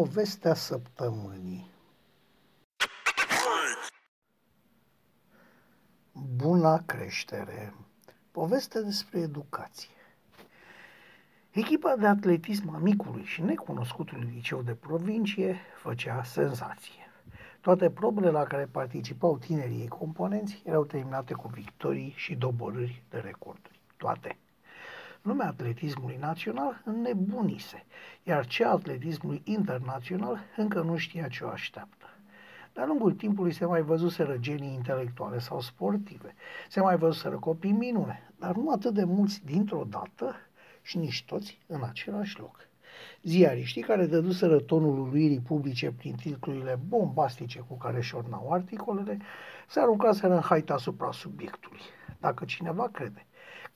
[0.00, 1.70] Povestea săptămânii
[6.12, 7.74] Buna creștere
[8.30, 9.88] Poveste despre educație
[11.50, 17.10] Echipa de atletism a micului și necunoscutului liceu de provincie făcea senzație.
[17.60, 23.80] Toate probele la care participau tinerii componenți erau terminate cu victorii și doborâri de recorduri.
[23.96, 24.38] Toate.
[25.22, 27.84] Lumea atletismului național înnebunise,
[28.22, 32.06] iar cea atletismului internațional încă nu știa ce o așteaptă.
[32.72, 36.34] De-a lungul timpului se mai văzuseră genii intelectuale sau sportive,
[36.68, 40.34] se mai văzuseră copii minune, dar nu atât de mulți dintr-o dată
[40.82, 42.68] și nici toți în același loc.
[43.22, 49.18] Ziariștii care dăduseră tonul uluirii publice prin titlurile bombastice cu care șornau articolele,
[49.68, 51.80] se aruncaseră în haita asupra subiectului.
[52.20, 53.29] Dacă cineva crede că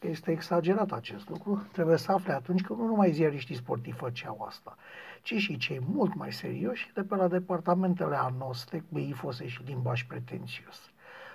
[0.07, 4.77] este exagerat acest lucru, trebuie să afle atunci că nu numai ziariștii sportivi făceau asta,
[5.23, 10.03] ci și cei mult mai serioși de pe la departamentele anoste cu ifose și limbaj
[10.03, 10.91] pretențios.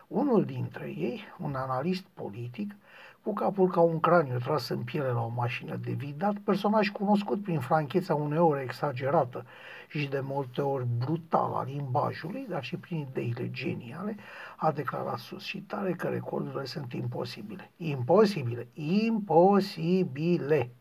[0.08, 2.76] Unul dintre ei, un analist politic,
[3.24, 7.44] cu capul ca un craniu tras în piele la o mașină de vidat, personaj cunoscut
[7.44, 9.46] prin francheța uneori exagerată
[9.88, 14.16] și de multe ori brutală a limbajului, dar și prin ideile geniale,
[14.56, 17.72] a declarat sus și tare că recordurile sunt imposibile.
[17.78, 18.68] Imposibile!
[18.74, 20.72] Imposibile!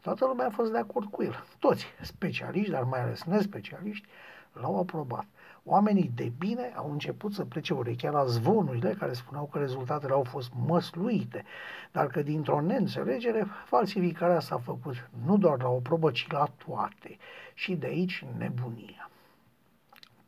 [0.00, 1.44] Toată lumea a fost de acord cu el.
[1.58, 4.08] Toți, specialiști, dar mai ales nespecialiști,
[4.52, 5.26] l-au aprobat.
[5.68, 10.22] Oamenii de bine au început să plece urechea la zvonurile care spuneau că rezultatele au
[10.22, 11.44] fost măsluite,
[11.92, 17.16] dar că dintr-o neînțelegere falsificarea s-a făcut nu doar la o probă, ci la toate.
[17.54, 19.10] Și de aici nebunia.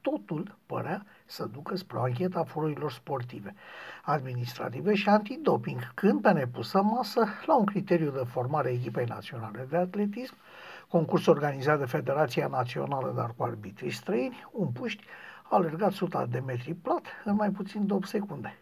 [0.01, 3.55] Totul părea să ducă spre o anchetă a forurilor sportive,
[4.03, 9.67] administrative și antidoping, când pe nepusă masă, la un criteriu de formare a echipei naționale
[9.71, 10.35] de atletism,
[10.89, 15.05] concurs organizat de Federația Națională, dar cu arbitrii străini, un puști
[15.51, 18.59] a alergat 100 de metri plat în mai puțin de 8 secunde.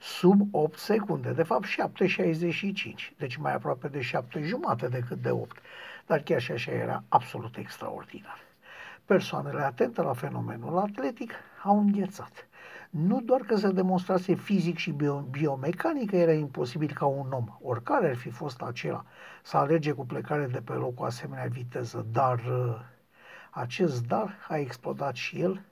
[0.00, 5.58] Sub 8 secunde, de fapt 7,65, deci mai aproape de 7 jumate decât de 8,
[6.06, 8.38] dar chiar și așa era absolut extraordinar.
[9.04, 11.32] Persoanele atente la fenomenul atletic
[11.62, 12.46] au înghețat.
[12.90, 17.44] Nu doar că se demonstrase fizic și bio- biomecanic că era imposibil ca un om,
[17.62, 19.04] oricare ar fi fost acela,
[19.42, 22.80] să alege cu plecare de pe loc cu asemenea viteză, dar uh,
[23.50, 25.62] acest dar a explodat și el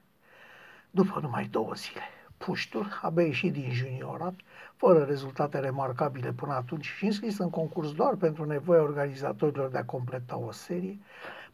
[0.90, 2.02] după numai două zile.
[2.36, 4.34] Puștul abia ieșit din juniorat,
[4.76, 9.84] fără rezultate remarcabile până atunci și înscris în concurs doar pentru nevoia organizatorilor de a
[9.84, 10.98] completa o serie,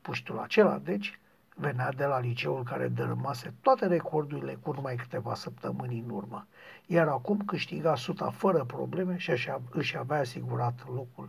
[0.00, 1.18] puștul acela, deci,
[1.54, 6.46] venea de la liceul care dărâmase toate recordurile cu numai câteva săptămâni în urmă,
[6.86, 11.28] iar acum câștiga suta fără probleme și așa își avea asigurat locul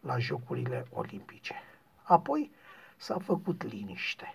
[0.00, 1.54] la Jocurile Olimpice.
[2.02, 2.50] Apoi
[2.96, 4.34] s-a făcut liniște.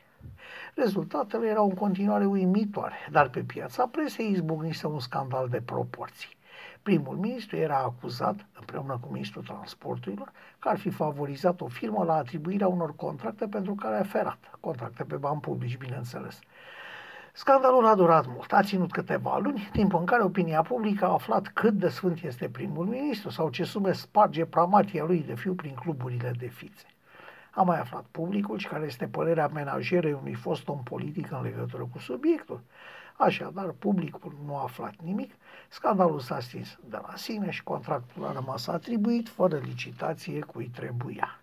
[0.76, 6.38] Rezultatele erau în continuare uimitoare, dar pe piața presei izbucnise un scandal de proporții.
[6.82, 12.14] Primul ministru era acuzat, împreună cu ministrul transporturilor, că ar fi favorizat o firmă la
[12.14, 16.40] atribuirea unor contracte pentru care a ferat, contracte pe bani publici, bineînțeles.
[17.34, 21.48] Scandalul a durat mult, a ținut câteva luni, timp în care opinia publică a aflat
[21.48, 25.74] cât de sfânt este primul ministru sau ce sume sparge pramatia lui de fiu prin
[25.74, 26.86] cluburile de fițe.
[27.58, 31.88] A mai aflat publicul și care este părerea menajerei unui fost om politic în legătură
[31.92, 32.62] cu subiectul.
[33.16, 35.34] Așadar, publicul nu a aflat nimic,
[35.68, 41.40] scandalul s-a stins de la sine și contractul a rămas atribuit fără licitație cui trebuia.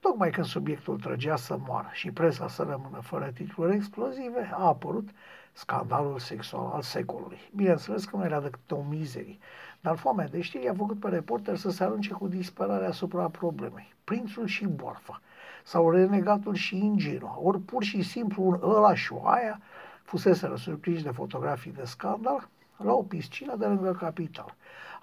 [0.00, 5.08] Tocmai când subiectul trăgea să moară și presa să rămână fără titluri explozive, a apărut
[5.52, 7.38] scandalul sexual al secolului.
[7.54, 9.38] Bineînțeles că nu era decât o mizerie,
[9.80, 13.94] dar foamea de știri a făcut pe reporter să se arunce cu disperare asupra problemei.
[14.04, 15.20] Prințul și borfa,
[15.66, 19.60] sau renegatul și ingenua, ori pur și simplu un ăla și o aia,
[20.02, 24.54] fuseseră surprinși de fotografii de scandal la o piscină de lângă capital.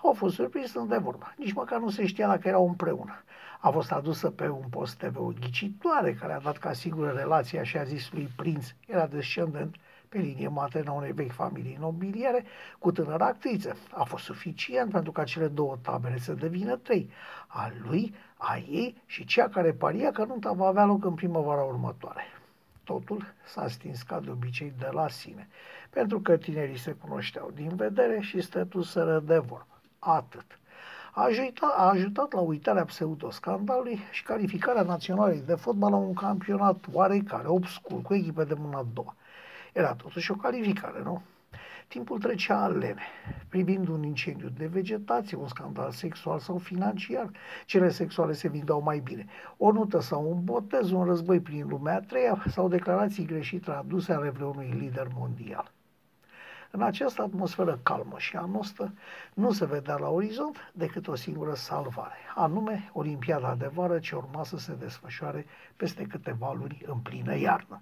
[0.03, 1.33] Au fost surprins de vorba.
[1.37, 3.23] Nici măcar nu se știa dacă erau împreună.
[3.59, 7.61] A fost adusă pe un post TV o ghicitoare care a dat ca sigură relația
[7.61, 8.67] așa zisului prinț.
[8.87, 9.75] Era descendent
[10.13, 12.45] pe linie maternă a unei vechi familii nobiliere
[12.79, 13.75] cu tânără actriță.
[13.91, 17.09] A fost suficient pentru ca cele două tabere să devină trei,
[17.47, 21.61] a lui, a ei și cea care paria că nunta va avea loc în primăvara
[21.61, 22.23] următoare.
[22.83, 25.47] Totul s-a stins ca de obicei de la sine,
[25.89, 29.67] pentru că tinerii se cunoșteau din vedere și stătuseră de vorbă.
[29.99, 30.45] Atât.
[31.13, 36.85] A ajutat, a ajutat la uitarea pseudoscandalului și calificarea națională de fotbal la un campionat
[36.91, 39.15] oarecare, obscur, cu echipe de mâna a doua.
[39.73, 41.21] Era totuși o calificare, nu?
[41.87, 43.01] Timpul trecea lene,
[43.49, 47.29] privind un incendiu de vegetație, un scandal sexual sau financiar.
[47.65, 49.25] Cele sexuale se vindeau mai bine.
[49.57, 54.13] O nută sau un botez, un război prin lumea a treia sau declarații greșite aduse
[54.13, 55.71] ale vreunui lider mondial.
[56.71, 58.93] În această atmosferă calmă și anostă
[59.33, 64.43] nu se vedea la orizont decât o singură salvare, anume Olimpiada de vară ce urma
[64.43, 65.45] să se desfășoare
[65.75, 67.81] peste câteva luni în plină iarnă.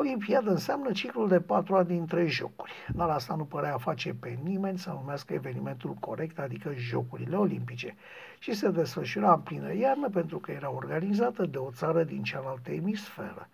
[0.00, 4.78] Olimpiada înseamnă ciclul de patru ani dintre jocuri, dar asta nu părea face pe nimeni
[4.78, 7.96] să numească evenimentul corect, adică Jocurile Olimpice,
[8.38, 12.70] și se desfășura în plină iarnă pentru că era organizată de o țară din cealaltă
[12.70, 13.48] emisferă,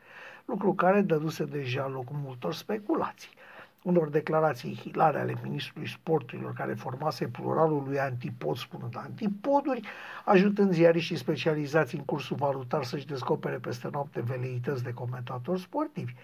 [0.44, 3.30] lucru care dăduse deja loc multor speculații
[3.84, 9.80] unor declarații hilare ale ministrului sporturilor care formase pluralul lui antipod spunând antipoduri,
[10.24, 16.14] ajutând ziariștii specializați în cursul valutar să-și descopere peste noapte veleități de comentatori sportivi.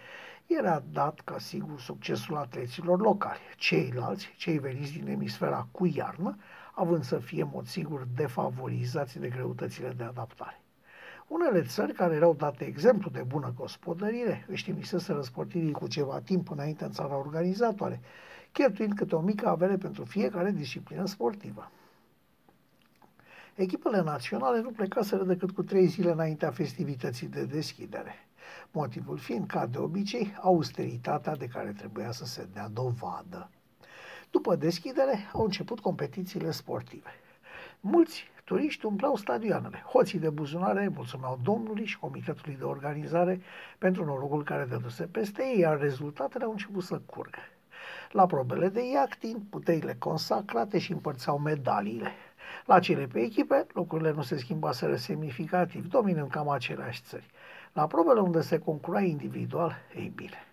[0.46, 3.40] Era dat ca sigur succesul atleților locali.
[3.56, 6.36] Ceilalți, cei veniți din emisfera cu iarnă,
[6.74, 10.59] având să fie mod sigur defavorizați de greutățile de adaptare.
[11.30, 16.50] Unele țări care erau date exemplu de bună gospodărire își trimiseseră sportivii cu ceva timp
[16.50, 18.00] înainte în țara organizatoare,
[18.52, 21.70] cheltuind câte o mică avere pentru fiecare disciplină sportivă.
[23.54, 28.14] Echipele naționale nu plecaseră decât cu trei zile înaintea festivității de deschidere,
[28.70, 33.50] motivul fiind, ca de obicei, austeritatea de care trebuia să se dea dovadă.
[34.30, 37.10] După deschidere au început competițiile sportive.
[37.80, 39.84] Mulți Turiști umpleau stadioanele.
[39.92, 43.40] Hoții de buzunare mulțumeau Domnului și Comitetului de Organizare
[43.78, 47.38] pentru norocul care dăduse peste ei, iar rezultatele au început să curgă.
[48.10, 52.10] La probele de iacting, puterile consacrate și împărțeau medaliile.
[52.66, 57.26] La cele pe echipe, lucrurile nu se schimbaseră semnificativ, dominând cam aceleași țări.
[57.72, 60.46] La probele unde se concura individual, ei bine,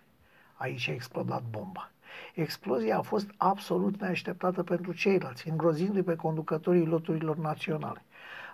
[0.54, 1.90] aici a explodat bomba.
[2.34, 8.02] Explozia a fost absolut neașteptată pentru ceilalți, îngrozindu-i pe conducătorii loturilor naționale.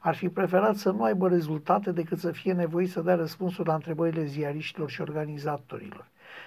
[0.01, 3.75] Ar fi preferat să nu aibă rezultate decât să fie nevoit să dea răspunsuri la
[3.75, 6.07] întrebările ziariștilor și organizatorilor.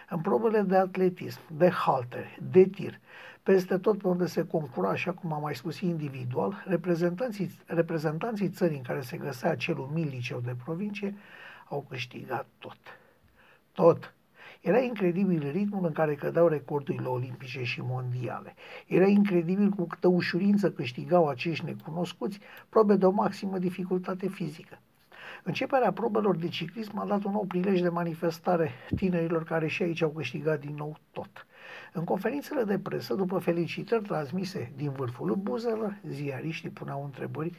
[0.09, 2.99] În probele de atletism, de haltere, de tir,
[3.43, 8.77] peste tot pe unde se concura, așa cum am mai spus, individual, reprezentanții, reprezentanții țării
[8.77, 11.15] în care se găsea acel umil liceu de provincie
[11.69, 12.77] au câștigat tot.
[13.71, 14.13] Tot
[14.61, 18.55] era incredibil ritmul în care cădeau recordurile olimpice și mondiale.
[18.87, 22.39] Era incredibil cu câtă ușurință câștigau acești necunoscuți
[22.69, 24.79] probe de o maximă dificultate fizică.
[25.43, 30.01] Începerea probelor de ciclism a dat un nou prilej de manifestare tinerilor care și aici
[30.01, 31.45] au câștigat din nou tot.
[31.93, 37.53] În conferințele de presă, după felicitări transmise din vârful buzelor, ziariștii puneau întrebări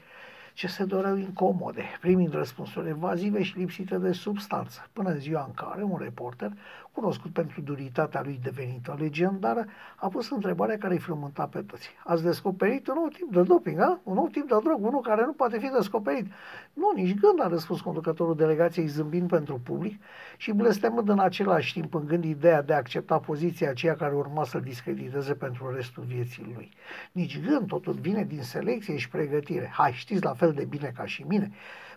[0.58, 5.54] ce se doreau incomode, primind răspunsuri evazive și lipsite de substanță, până în ziua în
[5.54, 6.52] care un reporter,
[6.98, 9.64] cunoscut pentru duritatea lui devenită legendară,
[9.96, 11.90] a pus întrebarea care îi frământa pe toți.
[12.04, 14.00] Ați descoperit un nou tip de doping, a?
[14.02, 16.26] un nou tip de drog, unul care nu poate fi descoperit.
[16.72, 20.02] Nu, nici gând, a răspuns conducătorul delegației zâmbind pentru public
[20.36, 24.44] și blestemând în același timp în gând ideea de a accepta poziția aceea care urma
[24.44, 26.70] să-l discrediteze pentru restul vieții lui.
[27.12, 29.70] Nici gând, totul vine din selecție și pregătire.
[29.72, 31.50] Hai, știți la fel de bine ca și mine.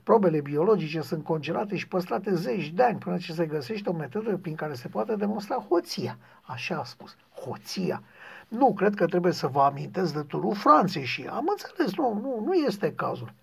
[0.04, 4.38] Probele biologice sunt congelate și păstrate zeci de ani până ce se găsește o metodă
[4.38, 6.18] prin care se poate demonstra hoția.
[6.42, 7.16] Așa a spus,
[7.46, 8.04] hoția.
[8.48, 12.44] Nu, cred că trebuie să vă amintesc de turul Franței și am înțeles, nu, nu,
[12.46, 13.34] nu este cazul.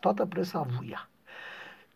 [0.00, 1.08] Toată presa vuia.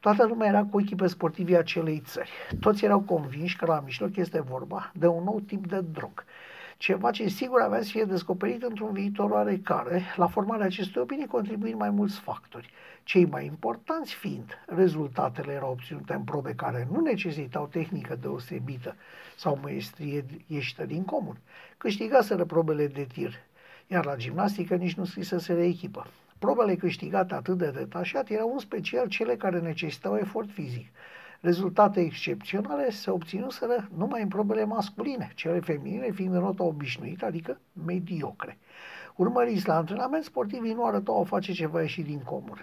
[0.00, 2.30] Toată lumea era cu ochii pe sportivii acelei țări.
[2.60, 6.24] Toți erau convinși că la mijloc este vorba de un nou tip de drog.
[6.76, 11.78] Ceva ce sigur avea să fie descoperit într-un viitor oarecare, la formarea acestei opinii contribuind
[11.78, 12.70] mai mulți factori.
[13.02, 18.96] Cei mai importanți fiind, rezultatele erau obținute în probe care nu necesitau tehnică deosebită
[19.36, 21.38] sau măestrie ieșită din comun.
[21.76, 23.34] Câștigaseră probele de tir,
[23.86, 26.06] iar la gimnastică nici nu scriseseră echipă.
[26.38, 30.86] Probele câștigate atât de detașat erau în special cele care necesitau efort fizic.
[31.44, 37.60] Rezultate excepționale se obținuseră numai în probele masculine, cele feminine fiind în nota obișnuită, adică
[37.86, 38.58] mediocre.
[39.16, 42.58] Urmăriți la antrenament, sportivii nu arătau a face ceva ieșit din comun.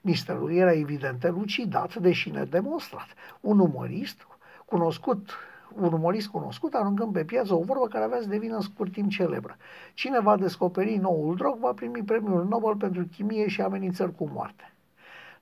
[0.00, 3.06] Misterul era evident elucidat, deși nedemonstrat.
[3.40, 4.26] Un umorist
[4.64, 5.30] cunoscut
[5.74, 9.10] un umorist cunoscut, aruncând pe piață o vorbă care avea să devină în scurt timp
[9.10, 9.56] celebră.
[9.94, 14.71] Cine va descoperi noul drog va primi premiul Nobel pentru chimie și amenințări cu moarte.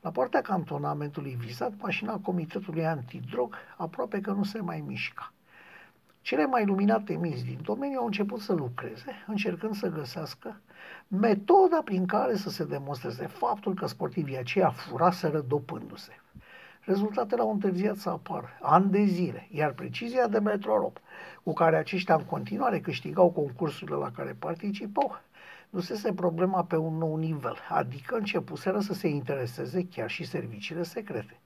[0.00, 5.32] La poarta cantonamentului vizat, mașina Comitetului Antidrog aproape că nu se mai mișca.
[6.20, 10.60] Cele mai luminate minți din domeniu au început să lucreze, încercând să găsească
[11.08, 16.12] metoda prin care să se demonstreze faptul că sportivii aceia furaseră dopându-se.
[16.80, 21.00] Rezultatele au întârziat să apară, ani de zile, iar precizia de metrorop,
[21.42, 25.20] cu care aceștia în continuare câștigau concursurile la care participau,
[25.70, 31.40] dusese problema pe un nou nivel, adică începuseră să se intereseze chiar și serviciile secrete.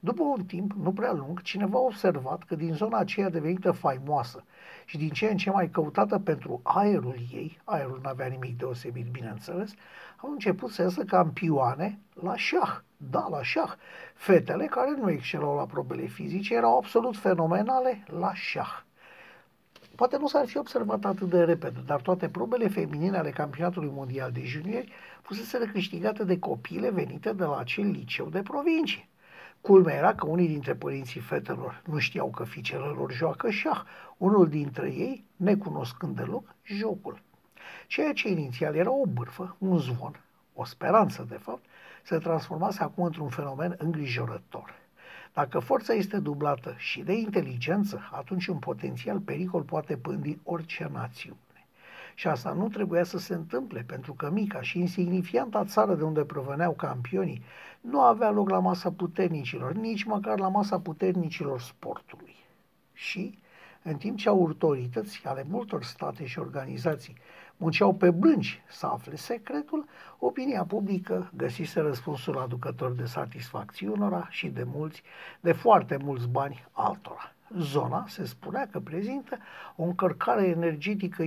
[0.00, 4.44] După un timp, nu prea lung, cineva a observat că din zona aceea devenită faimoasă
[4.84, 9.06] și din ce în ce mai căutată pentru aerul ei, aerul nu avea nimic deosebit,
[9.06, 9.74] bineînțeles,
[10.16, 12.80] au început să iasă campioane la șah.
[12.96, 13.72] Da, la șah.
[14.14, 18.82] Fetele care nu excelau la probele fizice erau absolut fenomenale la șah.
[19.96, 24.32] Poate nu s-ar fi observat atât de repede, dar toate probele feminine ale campionatului mondial
[24.32, 29.08] de juniori fusese câștigate de copile venite de la acel liceu de provincie.
[29.60, 33.82] Culmea era că unii dintre părinții fetelor nu știau că fiicele lor joacă șah,
[34.16, 37.22] unul dintre ei, necunoscând deloc, jocul.
[37.86, 40.20] Ceea ce inițial era o bârfă, un zvon,
[40.54, 41.64] o speranță de fapt,
[42.02, 44.81] se transformase acum într-un fenomen îngrijorător.
[45.32, 51.36] Dacă forța este dublată și de inteligență, atunci un potențial pericol poate pândi orice națiune.
[52.14, 56.24] Și asta nu trebuia să se întâmple, pentru că mica și insignifianta țară de unde
[56.24, 57.42] proveneau campionii
[57.80, 62.34] nu avea loc la masa puternicilor, nici măcar la masa puternicilor sportului.
[62.92, 63.38] Și,
[63.82, 67.16] în timp ce autorități ale multor state și organizații
[67.62, 69.84] munceau pe blângi să afle secretul,
[70.18, 75.02] opinia publică găsise răspunsul aducător de satisfacție unora și de mulți,
[75.40, 77.32] de foarte mulți bani altora.
[77.58, 79.38] Zona se spunea că prezintă
[79.76, 81.22] o încărcare energetică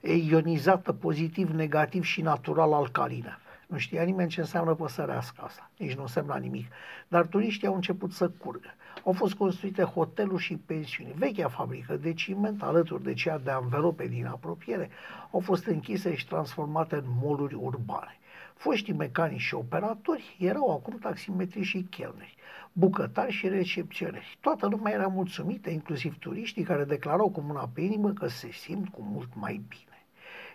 [0.00, 3.38] ionizată pozitiv-negativ și natural alcalină.
[3.66, 6.66] Nu știa nimeni ce înseamnă păsărească asta, nici nu însemna nimic.
[7.08, 8.74] Dar turiștii au început să curgă.
[9.04, 11.14] Au fost construite hoteluri și pensiuni.
[11.16, 14.90] Vechea fabrică de ciment, alături de cea de anvelope din apropiere,
[15.30, 18.18] au fost închise și transformate în moluri urbane.
[18.54, 22.36] Foștii mecanici și operatori erau acum taximetri și chelneri,
[22.72, 24.38] bucătari și recepționeri.
[24.40, 28.88] Toată lumea era mulțumită, inclusiv turiștii care declarau cu mâna pe inimă că se simt
[28.88, 29.93] cu mult mai bine.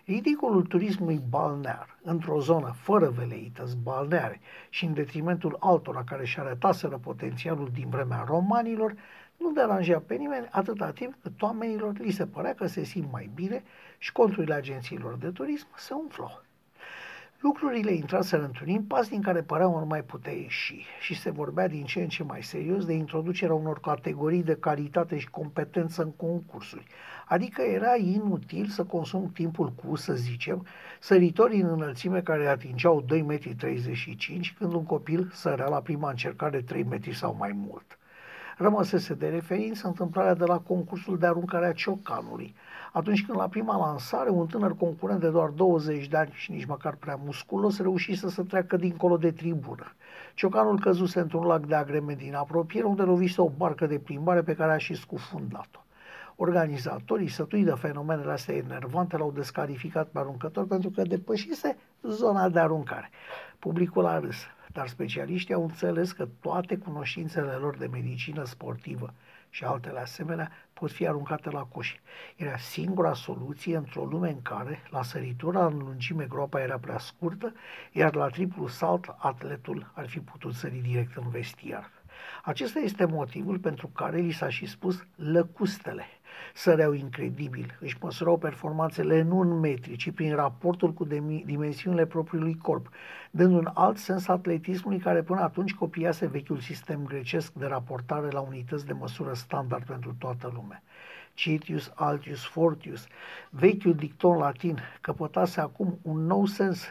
[0.04, 6.98] Ridicolul turismului balnear, într-o zonă fără veleități balneare și în detrimentul altora care și arătaseră
[6.98, 8.94] potențialul din vremea romanilor,
[9.36, 13.30] nu deranja pe nimeni atâta timp cât oamenilor li se părea că se simt mai
[13.34, 13.62] bine
[13.98, 16.42] și conturile agențiilor de turism se umflau.
[17.40, 21.84] Lucrurile intraseră într-un impas din care părea ori mai putea ieși și se vorbea din
[21.84, 26.86] ce în ce mai serios de introducerea unor categorii de calitate și competență în concursuri.
[27.30, 30.66] Adică era inutil să consum timpul cu, să zicem,
[31.00, 36.82] săritori în înălțime care atingeau 2,35 m când un copil sărea la prima încercare 3
[36.82, 37.98] metri sau mai mult.
[38.56, 42.54] Rămăsese de referință întâmplarea de la concursul de aruncare a ciocanului,
[42.92, 46.66] atunci când la prima lansare un tânăr concurent de doar 20 de ani și nici
[46.66, 49.92] măcar prea musculos reușise să treacă dincolo de tribună.
[50.34, 54.54] Ciocanul căzuse într-un lac de agreme din apropiere unde lovise o barcă de plimbare pe
[54.54, 55.80] care a și scufundat-o.
[56.42, 62.60] Organizatorii, sătui de fenomenele astea enervante, l-au descalificat pe aruncător pentru că depășise zona de
[62.60, 63.10] aruncare.
[63.58, 64.36] Publicul a râs,
[64.72, 69.14] dar specialiștii au înțeles că toate cunoștințele lor de medicină sportivă
[69.50, 71.94] și altele asemenea pot fi aruncate la coș.
[72.36, 77.52] Era singura soluție într-o lume în care, la săritura în lungime, groapa era prea scurtă,
[77.92, 81.90] iar la triplu salt, atletul ar fi putut sări direct în vestiar.
[82.44, 86.04] Acesta este motivul pentru care li s-a și spus lăcustele.
[86.54, 91.04] Săreau incredibil, își măsurau performanțele nu în metri, ci prin raportul cu
[91.44, 92.88] dimensiunile propriului corp,
[93.30, 98.40] dând un alt sens atletismului care până atunci copiase vechiul sistem grecesc de raportare la
[98.40, 100.82] unități de măsură standard pentru toată lumea.
[101.34, 103.06] Citius, Altius, Fortius,
[103.50, 106.84] vechiul dicton latin, căpătase acum un nou sens.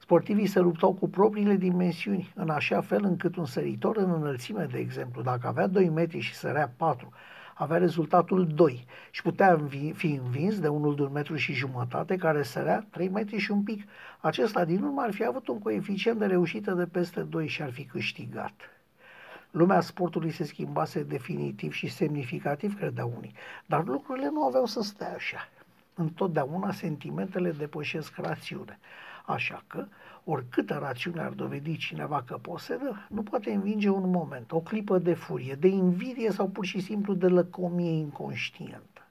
[0.00, 4.78] Sportivii se luptau cu propriile dimensiuni, în așa fel încât un săritor în înălțime, de
[4.78, 7.12] exemplu, dacă avea 2 metri și sărea 4,
[7.58, 9.60] avea rezultatul 2 și putea
[9.94, 13.62] fi învins de unul de un metru și jumătate care sărea 3 metri și un
[13.62, 13.88] pic.
[14.20, 17.72] Acesta din urmă ar fi avut un coeficient de reușită de peste 2 și ar
[17.72, 18.52] fi câștigat.
[19.50, 23.34] Lumea sportului se schimbase definitiv și semnificativ, credeau unii,
[23.66, 25.48] dar lucrurile nu aveau să stea așa.
[25.98, 28.78] Întotdeauna sentimentele depășesc rațiune.
[29.24, 29.86] Așa că,
[30.24, 35.14] oricâtă rațiune ar dovedi cineva că posedă, nu poate învinge un moment, o clipă de
[35.14, 39.06] furie, de invidie sau pur și simplu de lăcomie inconștientă.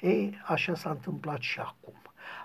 [0.00, 1.94] Ei, așa s-a întâmplat și acum.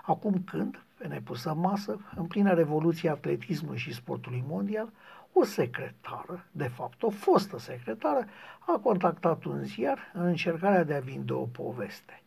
[0.02, 4.92] Acum când, pe nepusă masă, în plină revoluție atletismului și sportului mondial,
[5.32, 8.26] o secretară, de fapt o fostă secretară,
[8.58, 12.20] a contactat un ziar în încercarea de a vinde o poveste.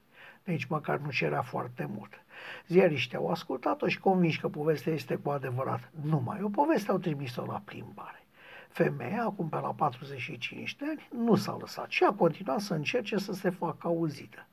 [0.50, 2.24] Deci măcar nu cerea foarte mult.
[2.68, 7.46] Ziariștii au ascultat-o și convinși că povestea este cu adevărat numai o poveste, au trimis-o
[7.46, 8.24] la plimbare.
[8.70, 13.18] Femeia, acum pe la 45 de ani, nu s-a lăsat și a continuat să încerce
[13.18, 14.48] să se facă auzită.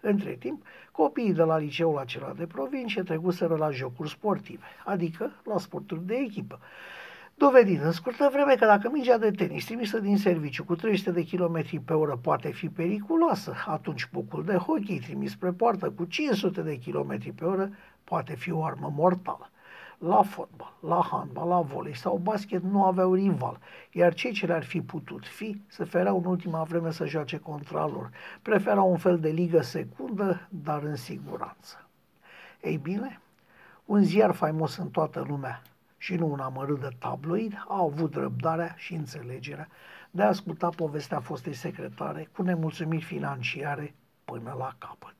[0.00, 5.58] Între timp, copiii de la liceul acela de provincie trecuseră la jocuri sportive, adică la
[5.58, 6.60] sporturi de echipă,
[7.34, 11.24] dovedind în scurtă vreme că dacă mingea de tenis trimisă din serviciu cu 300 de
[11.24, 16.62] km pe oră poate fi periculoasă, atunci bucul de hockey trimis spre poartă cu 500
[16.62, 17.70] de km pe oră
[18.04, 19.50] poate fi o armă mortală.
[19.98, 23.58] La fotbal, la handbal, la volei sau basket nu aveau rival,
[23.92, 27.86] iar cei ce le-ar fi putut fi se fereau în ultima vreme să joace contra
[27.86, 28.10] lor.
[28.42, 31.88] Preferau un fel de ligă secundă, dar în siguranță.
[32.62, 33.20] Ei bine,
[33.84, 35.62] un ziar faimos în toată lumea
[36.02, 39.68] și nu un amărât de tabloid a avut răbdarea și înțelegerea
[40.10, 43.94] de a asculta povestea fostei secretare cu nemulțumiri financiare
[44.24, 45.14] până la capăt.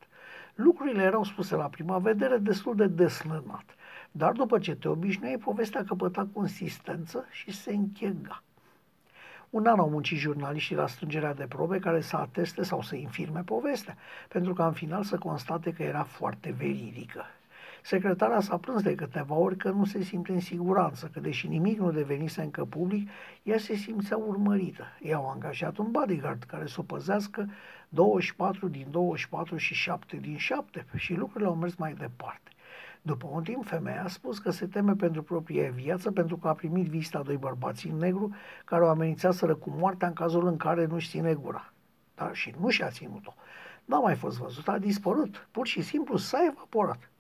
[0.55, 3.65] Lucrurile erau spuse la prima vedere destul de deslănat,
[4.11, 8.43] dar după ce te obișnuiai, povestea căpăta consistență și se închega.
[9.51, 13.41] Un an au muncit jurnaliștii la strângerea de probe care să ateste sau să infirme
[13.41, 13.97] povestea,
[14.29, 17.25] pentru că în final să constate că era foarte veridică.
[17.85, 21.79] Secretara s-a plâns de câteva ori că nu se simte în siguranță, că deși nimic
[21.79, 23.09] nu devenise încă public,
[23.43, 24.85] ea se simțea urmărită.
[25.01, 27.49] Ea au angajat un bodyguard care să o păzească
[27.89, 32.51] 24 din 24 și 7 din 7 și lucrurile au mers mai departe.
[33.03, 36.53] După un timp, femeia a spus că se teme pentru propria viață pentru că a
[36.53, 38.35] primit vizita doi bărbați în negru
[38.65, 41.73] care o amenințaseră cu moartea în cazul în care nu-și ține gura.
[42.15, 43.35] Dar și nu și-a ținut-o.
[43.85, 45.49] N-a mai fost văzut, a dispărut.
[45.51, 47.12] Pur și simplu s-a evaporat.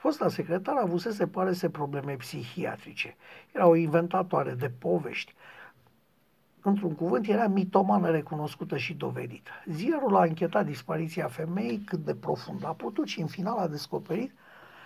[0.00, 3.16] Fosta secretară avusese, pare să probleme psihiatrice.
[3.52, 5.34] Era o inventatoare de povești.
[6.62, 9.50] Într-un cuvânt, era mitomană recunoscută și dovedită.
[9.66, 14.32] Ziarul a închetat dispariția femeii cât de profund a putut și în final a descoperit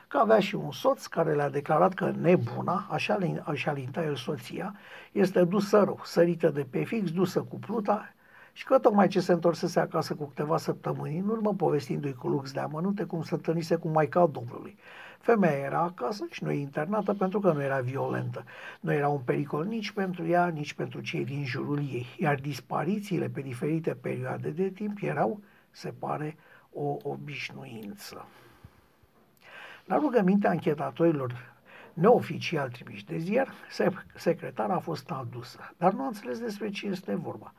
[0.09, 4.75] că avea și un soț care le-a declarat că nebuna, așa, așa linta el soția,
[5.13, 8.14] este dusă rău, sărită de pe fix, dusă cu pluta
[8.57, 12.53] și că tocmai ce se întorsese acasă cu câteva săptămâni în urmă, povestindu-i cu lux
[12.53, 14.77] de amănunte cum se întâlnise cu Maica Domnului.
[15.19, 18.45] Femeia era acasă și nu e internată pentru că nu era violentă.
[18.81, 22.07] Nu era un pericol nici pentru ea, nici pentru cei din jurul ei.
[22.19, 25.41] Iar disparițiile pe diferite perioade de timp erau,
[25.71, 26.37] se pare,
[26.73, 28.27] o obișnuință.
[29.85, 31.55] La rugămintea anchetatorilor
[31.93, 33.53] neoficial trimiși de ziar,
[34.15, 37.53] secretara a fost adusă, dar nu a înțeles despre ce este vorba.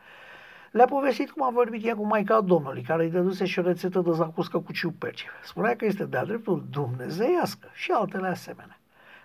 [0.75, 3.99] Le-a povestit cum a vorbit ea cu Maica Domnului, care îi dăduse și o rețetă
[3.99, 5.25] de zacuscă cu ciuperci.
[5.43, 8.79] Spunea că este de-a dreptul dumnezeiască și altele asemenea.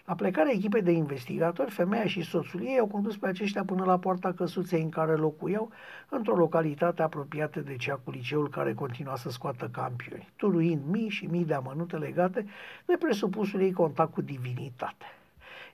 [0.05, 3.99] La plecarea echipei de investigatori, femeia și soțul ei au condus pe aceștia până la
[3.99, 5.71] poarta căsuței în care locuiau,
[6.09, 11.27] într-o localitate apropiată de cea cu liceul care continua să scoată campioni, turuind mii și
[11.27, 12.47] mii de amănunte legate
[12.87, 15.20] de presupusul ei contact cu divinitate.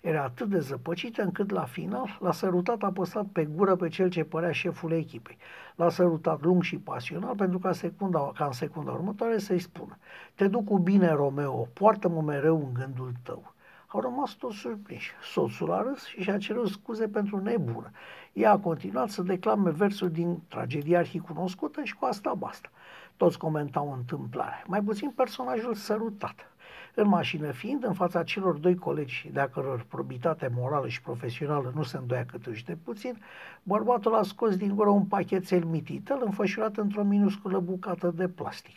[0.00, 4.24] Era atât de zăpăcită încât la final l-a sărutat apăsat pe gură pe cel ce
[4.24, 5.38] părea șeful echipei.
[5.74, 9.98] L-a sărutat lung și pasional pentru ca, secunda, ca în secunda următoare să-i spună
[10.34, 13.54] Te duc cu bine, Romeo, poartă-mă mereu în gândul tău.
[13.86, 15.12] Au rămas toți surprinși.
[15.22, 17.90] Soțul a râs și și-a cerut scuze pentru nebună.
[18.32, 22.70] Ea a continuat să declame versuri din tragedia arhicunoscută și cu asta basta.
[23.16, 26.50] Toți comentau întâmplarea, mai puțin personajul sărutat.
[26.98, 31.82] În mașină fiind, în fața celor doi colegi de-a căror probitate morală și profesională nu
[31.82, 33.18] se îndoia cât de puțin,
[33.62, 38.74] bărbatul a scos din gură un pachetel mititel înfășurat într-o minusculă bucată de plastic.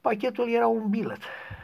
[0.00, 1.18] Pachetul era un bilet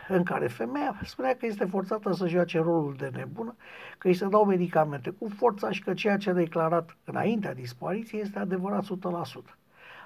[0.08, 3.54] în care femeia spunea că este forțată să joace rolul de nebună,
[3.98, 8.20] că îi se dau medicamente cu forța și că ceea ce a declarat înaintea dispariției
[8.20, 9.56] este adevărat 100%.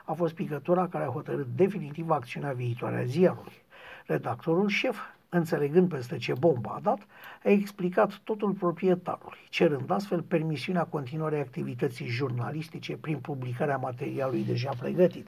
[0.05, 3.65] A fost picătura care a hotărât definitiv acțiunea viitoare a ziarului.
[4.07, 4.97] Redactorul șef
[5.37, 6.99] înțelegând peste ce bombă a dat,
[7.45, 15.27] a explicat totul proprietarului, cerând astfel permisiunea continuării activității jurnalistice prin publicarea materialului deja pregătit.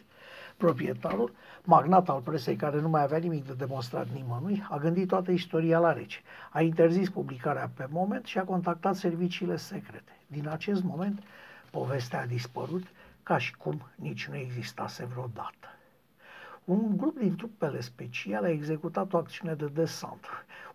[0.57, 1.33] Proprietarul,
[1.64, 5.79] magnat al presei care nu mai avea nimic de demonstrat nimănui, a gândit toată istoria
[5.79, 6.18] la rece,
[6.51, 10.12] a interzis publicarea pe moment și a contactat serviciile secrete.
[10.27, 11.23] Din acest moment,
[11.71, 12.87] povestea a dispărut
[13.23, 15.77] ca și cum nici nu existase vreodată
[16.68, 20.26] un grup din trupele speciale a executat o acțiune de desant.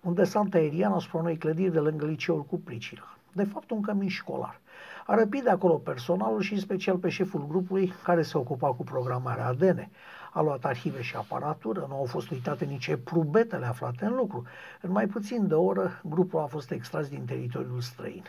[0.02, 3.18] Un desant aerian asupra unei clădiri de lângă liceul cu pricina.
[3.32, 4.60] De fapt, un cămin școlar.
[5.06, 8.84] A răpit de acolo personalul și în special pe șeful grupului care se ocupa cu
[8.84, 9.90] programarea ADN.
[10.32, 14.44] A luat arhive și aparatură, nu au fost uitate nici probetele aflate în lucru.
[14.82, 18.24] În mai puțin de oră, grupul a fost extras din teritoriul străin.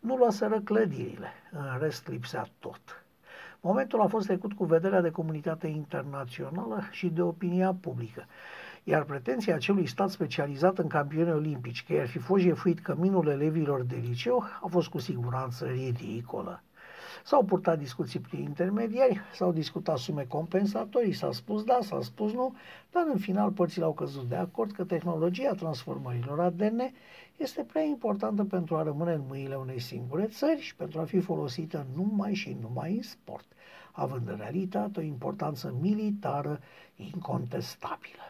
[0.00, 3.02] Nu luaseră clădirile, în rest lipsea tot.
[3.60, 8.24] Momentul a fost trecut cu vederea de comunitatea internațională și de opinia publică.
[8.84, 13.82] Iar pretenția acelui stat specializat în campioni olimpici, că ar fi fost jefuit căminul elevilor
[13.82, 16.62] de liceu, a fost cu siguranță ridicolă.
[17.24, 22.54] S-au purtat discuții prin intermediari, s-au discutat sume compensatorii, s-a spus da, s-a spus nu,
[22.92, 26.80] dar în final părțile au căzut de acord că tehnologia transformărilor ADN
[27.38, 31.20] este prea importantă pentru a rămâne în mâinile unei singure țări și pentru a fi
[31.20, 33.46] folosită numai și numai în sport,
[33.92, 36.60] având în realitate o importanță militară
[36.96, 38.22] incontestabilă.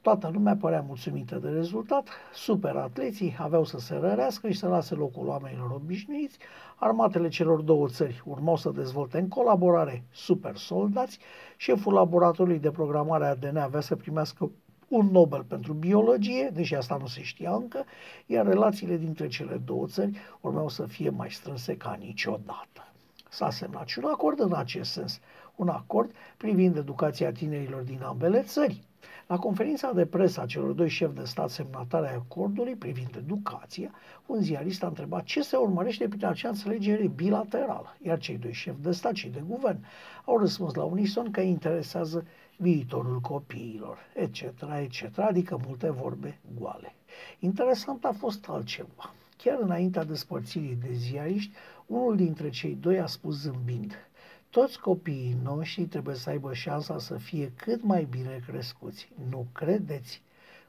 [0.00, 5.26] Toată lumea părea mulțumită de rezultat, superatleții aveau să se rărească și să lase locul
[5.26, 6.38] oamenilor obișnuiți,
[6.76, 11.18] armatele celor două țări urmau să dezvolte în colaborare super soldați,
[11.56, 14.50] șeful laboratorului de programare ADN avea să primească
[14.90, 17.84] un Nobel pentru biologie, deși asta nu se știa încă,
[18.26, 22.92] iar relațiile dintre cele două țări urmeau să fie mai strânse ca niciodată.
[23.28, 25.20] S-a semnat și un acord în acest sens,
[25.56, 28.82] un acord privind educația tinerilor din ambele țări.
[29.26, 33.90] La conferința de presă a celor doi șefi de stat semnatare ai acordului privind educația,
[34.26, 38.80] un ziarist a întrebat ce se urmărește prin acea înțelegere bilaterală, iar cei doi șefi
[38.80, 39.84] de stat și de guvern
[40.24, 42.24] au răspuns la unison că interesează
[42.60, 44.42] viitorul copiilor, etc.,
[44.80, 46.94] etc., adică multe vorbe goale.
[47.38, 49.14] Interesant a fost altceva.
[49.36, 51.52] Chiar înaintea despărțirii de ziariști,
[51.86, 53.94] unul dintre cei doi a spus zâmbind–
[54.50, 59.08] toți copiii noștri trebuie să aibă șansa să fie cât mai bine crescuți.
[59.30, 60.22] Nu credeți?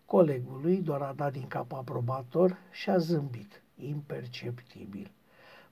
[0.06, 5.12] Colegul lui doar a dat din cap aprobator și a zâmbit, imperceptibil.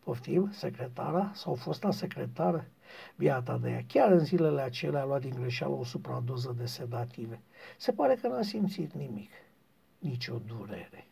[0.03, 2.67] Poftim, secretara sau fosta secretară?
[3.15, 7.41] Viata de ea, chiar în zilele acelea a luat din greșeală o supradoză de sedative.
[7.77, 9.31] Se pare că n-a simțit nimic,
[9.99, 11.08] nicio durere.